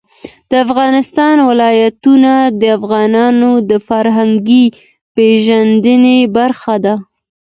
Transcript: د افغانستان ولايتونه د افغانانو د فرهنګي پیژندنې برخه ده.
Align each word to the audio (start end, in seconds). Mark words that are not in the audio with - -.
د 0.49 0.51
افغانستان 0.65 1.35
ولايتونه 1.49 2.31
د 2.59 2.61
افغانانو 2.77 3.51
د 3.69 3.71
فرهنګي 3.87 4.65
پیژندنې 5.15 6.17
برخه 6.37 6.75
ده. 6.85 6.95